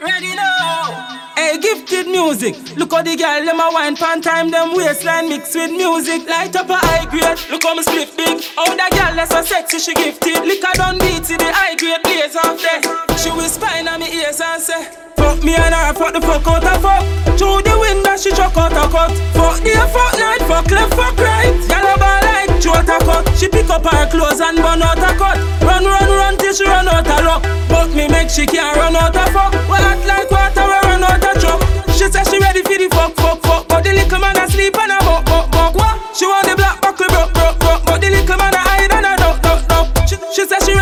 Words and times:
Ready 0.00 0.34
now. 0.34 1.32
Hey, 1.36 1.58
gifted 1.58 2.06
music. 2.06 2.54
Look 2.76 2.92
how 2.92 3.02
the 3.02 3.16
girl 3.16 3.44
them 3.44 3.60
a 3.60 3.70
wine 3.72 3.96
pan 3.96 4.20
time 4.20 4.50
them 4.50 4.76
waistline 4.76 5.28
mix 5.28 5.54
with 5.54 5.72
music. 5.72 6.28
Light 6.28 6.56
up 6.56 6.68
a 6.70 6.76
high 6.76 7.04
grade. 7.04 7.38
Look 7.50 7.62
how 7.62 7.74
me 7.74 7.82
split 7.82 8.16
big. 8.16 8.44
Oh, 8.56 8.76
that 8.76 8.90
girl 8.92 9.14
that's 9.16 9.32
so 9.32 9.42
sexy 9.42 9.78
she 9.78 9.94
gifted. 9.94 10.44
Liquor 10.44 10.72
done 10.74 10.98
beat 10.98 11.24
to 11.28 11.36
the 11.36 11.52
high 11.52 11.76
grade 11.76 12.02
blaze 12.02 12.36
off 12.36 12.60
there. 12.60 12.80
She 13.16 13.30
whisper 13.32 13.68
in 13.76 13.88
me 14.00 14.08
ears 14.20 14.40
and 14.40 14.62
say. 14.62 14.88
Fuck 15.16 15.44
me 15.44 15.54
and 15.54 15.74
her, 15.74 15.92
fuck 15.92 16.12
the 16.14 16.20
fuck 16.20 16.46
out 16.48 16.64
of 16.64 16.80
fuck. 16.80 17.04
Through 17.36 17.60
the 17.60 17.76
window, 17.76 18.16
she 18.16 18.32
chuck 18.32 18.56
out 18.56 18.72
a 18.72 18.88
cut. 18.88 19.12
Fuck 19.36 19.60
the 19.60 19.76
fuck 19.92 20.16
night, 20.16 20.40
fuck 20.48 20.70
left, 20.70 20.94
fuck 20.96 21.16
right. 21.20 21.52
Yellow 21.68 21.96
ball 22.00 22.24
like 22.24 22.56
throat 22.62 22.88
a 22.88 22.96
cut. 23.04 23.28
She 23.36 23.48
pick 23.48 23.68
up 23.68 23.84
her 23.84 24.08
clothes 24.08 24.40
and 24.40 24.56
burn 24.56 24.80
out 24.80 24.96
a 24.96 25.12
cut. 25.20 25.59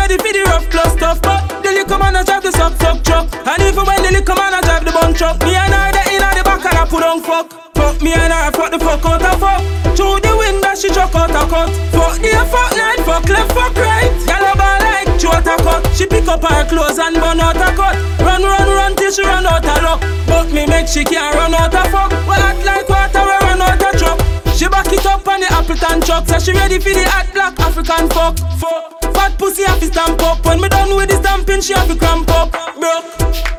Ready 0.09 0.23
for 0.23 0.33
the 0.33 0.41
rough, 0.49 0.69
close 0.69 0.93
stuff. 0.93 1.21
But 1.21 1.61
the 1.61 1.69
little 1.69 1.97
man 1.99 2.15
a 2.15 2.23
drive 2.23 2.41
the 2.41 2.51
suck, 2.51 2.73
suck 2.81 3.03
truck. 3.03 3.29
And 3.45 3.61
even 3.61 3.85
when 3.85 4.01
the 4.01 4.11
little 4.11 4.35
man 4.35 4.57
a 4.57 4.61
drive 4.61 4.85
the 4.85 4.91
bun 4.91 5.13
truck, 5.13 5.37
me 5.45 5.53
and 5.53 5.73
her 5.73 5.91
the 5.93 6.01
inna 6.09 6.29
the 6.33 6.41
back 6.43 6.65
and 6.65 6.77
I 6.77 6.85
put 6.89 7.03
on 7.03 7.21
fuck. 7.21 7.53
Fuck 7.77 8.01
me 8.01 8.13
and 8.13 8.33
her, 8.33 8.51
fuck 8.51 8.71
the 8.71 8.79
fuck 8.79 9.05
out 9.05 9.21
of 9.21 9.37
fuck. 9.37 9.61
Through 9.93 10.19
the 10.25 10.33
window 10.33 10.73
she 10.73 10.89
chuck 10.89 11.13
out 11.13 11.29
a 11.29 11.43
cut. 11.45 11.69
Fuck 11.93 12.17
day, 12.21 12.33
fuck 12.49 12.71
night, 12.73 13.01
fuck 13.05 13.25
left, 13.29 13.53
fuck 13.53 13.75
right. 13.77 14.09
Yellow 14.25 14.55
ball 14.57 14.79
like 14.81 15.09
throat 15.21 15.45
a 15.45 15.55
cut. 15.61 15.81
She 15.93 16.05
pick 16.09 16.27
up 16.27 16.41
her 16.41 16.65
clothes 16.65 16.97
and 16.97 17.15
burn 17.21 17.39
out 17.39 17.61
a 17.61 17.69
cut. 17.77 17.95
Run, 18.25 18.41
run, 18.41 18.69
run 18.69 18.95
till 18.97 19.11
she 19.13 19.21
run 19.21 19.45
out 19.45 19.65
a 19.65 19.75
luck. 19.85 20.01
But 20.25 20.49
me 20.49 20.65
make 20.65 20.87
she 20.89 21.05
can't 21.05 21.35
run 21.37 21.53
out 21.53 21.73
a 21.73 21.85
fuck. 21.93 22.11
We 22.25 22.33
act 22.33 22.65
like 22.65 22.89
water, 22.89 23.21
we 23.29 23.35
run 23.45 23.61
out 23.61 23.77
a 23.77 23.89
truck. 23.93 24.17
She 24.57 24.65
back 24.67 24.89
it 24.89 25.05
up 25.05 25.27
on 25.27 25.39
the 25.39 25.47
Appleton 25.53 26.01
truck. 26.01 26.25
Say 26.25 26.39
she 26.39 26.51
ready 26.57 26.79
for 26.79 26.89
the 26.89 27.05
hot 27.05 27.29
black 27.33 27.59
African 27.59 28.09
fuck. 28.09 28.37
Fuck. 28.57 28.98
Fat 29.19 29.35
pussy 29.37 29.63
have 29.67 29.81
to 29.81 29.87
stamp 29.87 30.23
up. 30.23 30.45
When 30.45 30.61
me 30.61 30.69
done 30.69 30.95
with 30.95 31.09
the 31.11 31.19
stamping, 31.19 31.59
she 31.59 31.73
have 31.73 31.91
to 31.91 31.95
cramp 31.99 32.31
up. 32.31 32.55
Broke. 32.79 33.03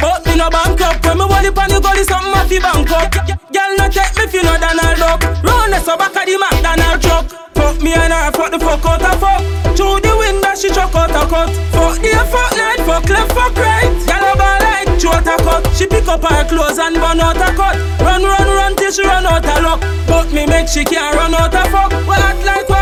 But 0.01 0.25
me 0.25 0.41
no 0.41 0.49
bankrupt. 0.49 1.05
When 1.05 1.21
me 1.21 1.29
it 1.29 1.53
on 1.53 1.69
the 1.69 1.79
gully, 1.85 2.05
something 2.09 2.33
have 2.33 2.49
to 2.49 2.61
bank 2.65 2.89
up. 2.97 3.13
Girl 3.53 3.73
no 3.77 3.85
take 3.93 4.17
me 4.17 4.25
fi 4.33 4.41
no 4.41 4.57
Donald 4.57 4.97
Duck. 4.97 5.21
Run 5.45 5.77
so 5.85 6.01
back 6.01 6.17
of 6.17 6.25
the 6.25 6.41
McDonald 6.41 6.97
truck. 7.05 7.25
Fuck 7.53 7.77
me 7.85 7.93
and 7.93 8.09
her, 8.09 8.33
fuck 8.33 8.49
the 8.49 8.59
fuck 8.59 8.81
out 8.89 9.05
of 9.05 9.21
fuck. 9.21 9.45
Through 9.77 10.01
the 10.01 10.17
window, 10.17 10.57
she 10.57 10.73
chuck 10.73 10.97
out 10.97 11.13
a 11.13 11.29
cut. 11.29 11.53
Fuck 11.77 12.01
day, 12.01 12.17
fuck 12.33 12.53
night, 12.57 12.81
fuck 12.89 13.05
left, 13.13 13.33
fuck 13.37 13.53
right. 13.61 13.93
Girl 14.09 14.25
over 14.33 14.57
like 14.65 14.89
throat 14.97 15.29
a 15.29 15.37
cut. 15.45 15.63
She 15.77 15.85
pick 15.85 16.09
up 16.09 16.25
her 16.25 16.41
clothes 16.49 16.81
and 16.81 16.97
burn 16.97 17.21
out 17.21 17.37
a 17.37 17.53
cut. 17.53 17.77
Run, 18.01 18.25
run, 18.25 18.49
run 18.49 18.73
till 18.81 18.89
she 18.89 19.05
run 19.05 19.29
out 19.29 19.45
a 19.45 19.61
luck. 19.61 19.85
But 20.09 20.33
me 20.33 20.49
make 20.49 20.73
she 20.73 20.89
can't 20.89 21.13
run 21.21 21.37
out 21.37 21.53
a 21.53 21.69
fuck. 21.69 21.93
We 22.09 22.17
act 22.17 22.41
like 22.49 22.80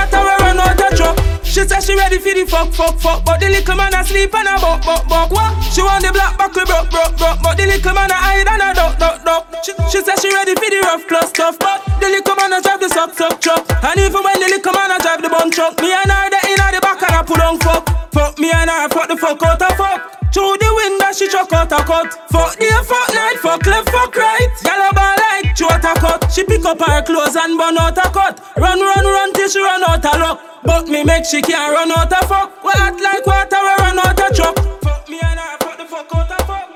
She 1.59 1.67
say 1.67 1.83
she 1.83 1.98
ready 1.98 2.23
for 2.23 2.31
the 2.31 2.47
fuck, 2.47 2.70
fuck, 2.70 2.95
fuck 3.03 3.27
But 3.27 3.42
the 3.42 3.51
little 3.51 3.75
man 3.75 3.91
asleep 3.91 4.31
and 4.31 4.47
a 4.47 4.62
buck, 4.62 4.78
buck, 4.87 5.03
buck. 5.11 5.27
What? 5.34 5.59
She 5.75 5.83
want 5.83 6.06
the 6.06 6.14
black 6.14 6.39
buckle 6.39 6.62
broke, 6.62 6.87
broke, 6.87 7.19
broke 7.19 7.42
But 7.42 7.59
the 7.59 7.67
little 7.67 7.98
man 7.98 8.14
a 8.14 8.14
hide 8.14 8.47
and 8.47 8.62
a 8.62 8.70
duck, 8.70 8.95
duck, 8.95 9.27
duck. 9.27 9.42
She, 9.67 9.75
she 9.91 9.98
say 9.98 10.14
she 10.23 10.31
ready 10.31 10.55
for 10.55 10.70
the 10.70 10.79
rough 10.86 11.03
plus 11.11 11.34
stuff 11.34 11.59
But 11.59 11.83
the 11.98 12.14
little 12.14 12.39
man 12.39 12.55
a 12.55 12.62
drive 12.62 12.79
the 12.79 12.86
suck, 12.86 13.11
suck 13.11 13.42
truck. 13.42 13.67
And 13.83 13.98
even 13.98 14.23
when 14.23 14.39
the 14.39 14.55
little 14.55 14.70
man 14.70 14.95
a 14.95 15.03
drive 15.03 15.19
the 15.19 15.27
bun 15.34 15.51
truck 15.51 15.75
Me 15.83 15.91
and 15.91 16.06
her 16.06 16.31
the 16.31 16.39
inna 16.47 16.67
the 16.70 16.79
back 16.79 17.03
and 17.03 17.11
I 17.19 17.27
put 17.27 17.42
on 17.42 17.59
fuck. 17.59 17.91
Fuck 18.14 18.39
me 18.39 18.55
and 18.55 18.70
her, 18.70 18.86
fuck 18.95 19.11
the 19.11 19.19
fuck 19.19 19.42
out 19.42 19.59
of 19.59 19.75
fuck. 19.75 20.31
Through 20.31 20.62
the 20.62 20.70
window 20.79 21.11
she 21.11 21.27
chuck 21.27 21.51
out 21.51 21.75
a 21.75 21.83
cut. 21.83 22.06
Fuck 22.31 22.55
day, 22.55 22.70
fuck 22.86 23.11
night, 23.11 23.42
fuck 23.42 23.67
left, 23.67 23.91
fuck 23.91 24.14
right. 24.14 24.55
Yellow 24.62 24.95
ball 24.95 25.19
like 25.27 25.59
a 25.59 25.97
She 26.39 26.44
pick 26.44 26.64
up 26.64 26.78
her 26.78 27.03
clothes 27.03 27.34
and 27.34 27.58
burn 27.58 27.77
out 27.78 27.98
a 27.98 28.03
cut 28.12 28.39
Run, 28.56 28.78
run, 28.78 29.05
run 29.05 29.33
till 29.33 29.48
she 29.48 29.61
run 29.61 29.83
out 29.83 30.05
a 30.05 30.18
luck 30.18 30.40
but 30.62 30.86
me 30.86 31.02
make 31.02 31.24
she 31.24 31.42
can't 31.42 31.73
run 31.73 31.90
out 31.90 32.12
of 32.12 32.29
fuck. 32.29 32.62
We 32.62 32.70
act 32.77 33.01
like 33.01 33.27
water, 33.27 33.57
we 33.61 33.74
run 33.83 33.98
out 33.98 34.20
of 34.20 34.36
truck. 34.36 34.57
Fuck 34.83 35.08
me 35.08 35.18
and 35.20 35.40
her, 35.40 35.58
fuck 35.58 35.79
the 35.79 35.85
fuck 35.85 36.14
out 36.14 36.30
of 36.30 36.46
fuck. 36.46 36.68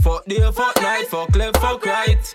Fuck 0.00 0.24
day, 0.26 0.50
fuck 0.50 0.80
night, 0.80 1.08
fuck 1.08 1.36
left, 1.36 1.56
fuck 1.58 1.84
right. 1.84 2.34